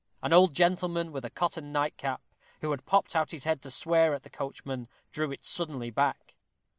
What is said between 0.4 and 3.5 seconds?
gentleman with a cotton nightcap, who had popped out his